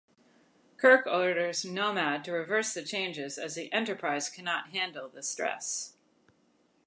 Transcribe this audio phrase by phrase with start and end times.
[0.77, 5.93] Kirk orders Nomad to reverse the changes, as the "Enterprise" cannot handle the stress.